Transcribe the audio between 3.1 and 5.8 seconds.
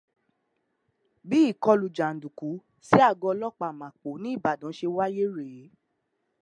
ọlọ́pàá Màpó ní Ìbàdàn ṣe wáyé rèé.